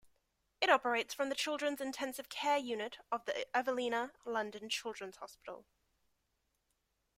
It 0.59 0.67
operates 0.71 1.13
from 1.13 1.29
the 1.29 1.35
children's 1.35 1.79
intensive 1.79 2.27
care 2.27 2.57
unit 2.57 2.97
of 3.11 3.23
the 3.25 3.45
Evelina 3.55 4.13
London 4.25 4.67
Children's 4.67 5.17
Hospital. 5.17 5.67